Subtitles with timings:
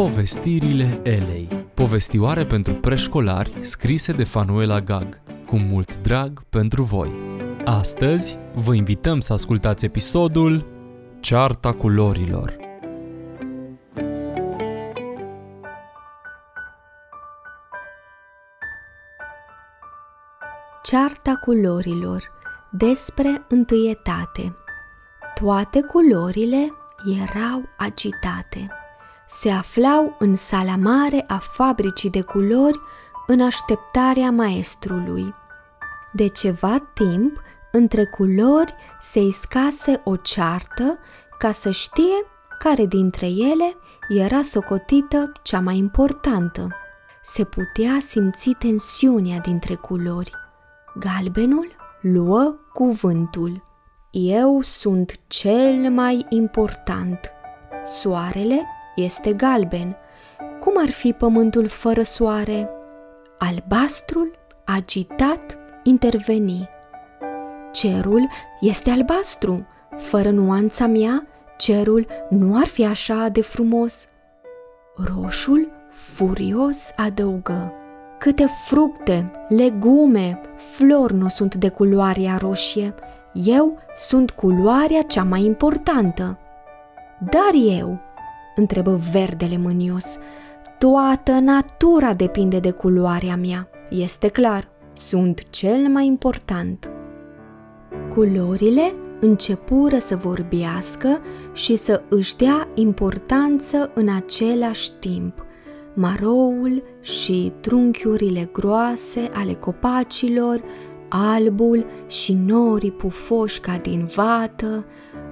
[0.00, 1.48] Povestirile Elei.
[1.74, 5.20] Povestioare pentru preșcolari scrise de Fanuela Gag.
[5.46, 7.10] Cu mult drag pentru voi.
[7.64, 10.66] Astăzi vă invităm să ascultați episodul
[11.20, 12.56] Cearta culorilor.
[20.82, 22.22] Cearta culorilor.
[22.70, 24.56] Despre întâietate.
[25.34, 26.72] Toate culorile
[27.20, 28.79] erau agitate
[29.32, 32.80] se aflau în sala mare a fabricii de culori
[33.26, 35.34] în așteptarea maestrului.
[36.12, 37.40] De ceva timp,
[37.72, 40.98] între culori se iscase o ceartă
[41.38, 42.26] ca să știe
[42.58, 43.76] care dintre ele
[44.08, 46.68] era socotită cea mai importantă.
[47.22, 50.32] Se putea simți tensiunea dintre culori.
[50.98, 51.68] Galbenul
[52.00, 53.64] luă cuvântul.
[54.10, 57.30] Eu sunt cel mai important.
[57.84, 59.96] Soarele este galben.
[60.60, 62.70] Cum ar fi pământul fără soare?
[63.38, 66.68] Albastrul, agitat, interveni.
[67.72, 68.28] Cerul
[68.60, 69.66] este albastru.
[69.96, 74.06] Fără nuanța mea, cerul nu ar fi așa de frumos.
[74.96, 77.72] Roșul, furios, adăugă.
[78.18, 82.94] Câte fructe, legume, flori nu sunt de culoarea roșie.
[83.32, 86.38] Eu sunt culoarea cea mai importantă.
[87.30, 87.98] Dar eu,
[88.54, 90.18] întrebă verdele mânios.
[90.78, 93.68] Toată natura depinde de culoarea mea.
[93.90, 96.90] Este clar, sunt cel mai important.
[98.14, 101.20] Culorile începură să vorbească
[101.52, 105.44] și să își dea importanță în același timp.
[105.94, 110.62] Maroul și trunchiurile groase ale copacilor,
[111.08, 114.84] albul și norii pufoși ca din vată,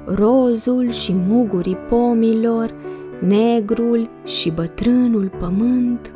[0.04, 2.74] rozul și mugurii pomilor,
[3.20, 6.12] negrul și bătrânul pământ,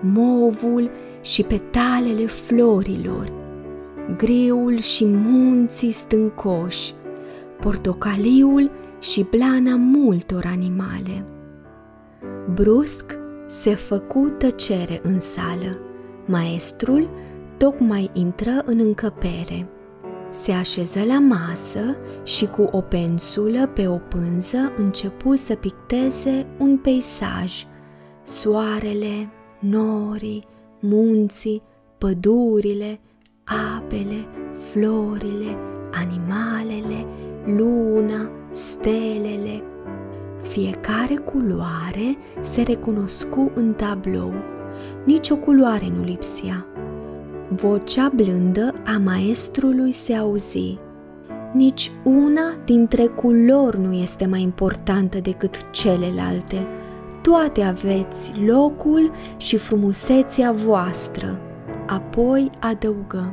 [0.00, 3.32] movul și petalele florilor,
[4.16, 6.94] griul și munții stâncoși,
[7.60, 8.70] portocaliul
[9.00, 11.24] și blana multor animale.
[12.54, 15.78] Brusc se făcu tăcere în sală.
[16.26, 17.10] Maestrul
[17.56, 19.66] tocmai intră în încăpere–
[20.36, 26.76] se așeză la masă și cu o pensulă pe o pânză începu să picteze un
[26.78, 27.64] peisaj.
[28.22, 30.44] Soarele, norii,
[30.80, 31.62] munții,
[31.98, 33.00] pădurile,
[33.76, 34.26] apele,
[34.70, 35.56] florile,
[35.92, 37.06] animalele,
[37.44, 39.62] luna, stelele.
[40.42, 44.32] Fiecare culoare se recunoscu în tablou.
[45.04, 46.66] Nici o culoare nu lipsea.
[47.48, 50.78] Vocea blândă a maestrului se auzi.
[51.52, 56.66] Nici una dintre culori nu este mai importantă decât celelalte.
[57.22, 61.38] Toate aveți locul și frumusețea voastră.
[61.86, 63.32] Apoi adăugă.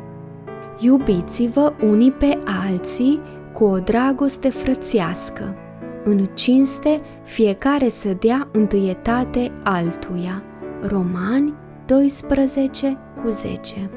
[0.79, 3.19] Iubiți-vă unii pe alții
[3.53, 5.55] cu o dragoste frățească.
[6.03, 10.43] În cinste, fiecare să dea întâietate altuia.
[10.81, 11.53] Romani
[11.85, 13.89] 12 cu 10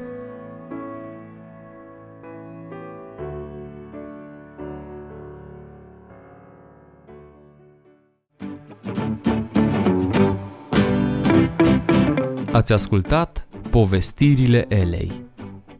[12.51, 15.11] Ați ascultat Povestirile Elei.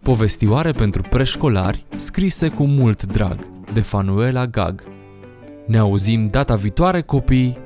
[0.03, 3.39] Povestioare pentru preșcolari scrise cu mult drag
[3.73, 4.83] de Fanuela Gag.
[5.65, 7.57] Ne auzim data viitoare, copii!